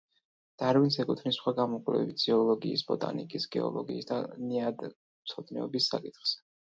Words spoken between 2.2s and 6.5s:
ზოოლოგიის, ბოტანიკის, გეოლოგიის და ნიადაგთმცოდნეობის საკითხებზე.